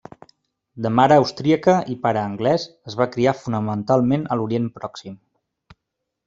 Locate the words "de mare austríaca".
0.85-1.75